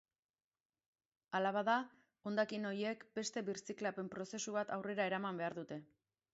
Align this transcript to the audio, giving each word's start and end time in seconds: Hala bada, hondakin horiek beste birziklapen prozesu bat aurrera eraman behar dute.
Hala 1.39 1.51
bada, 1.57 1.75
hondakin 2.31 2.67
horiek 2.71 3.05
beste 3.21 3.45
birziklapen 3.53 4.11
prozesu 4.17 4.59
bat 4.59 4.77
aurrera 4.81 5.09
eraman 5.13 5.43
behar 5.43 5.61
dute. 5.63 5.83